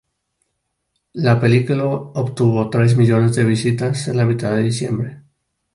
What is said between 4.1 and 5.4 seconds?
la mitad de diciembre.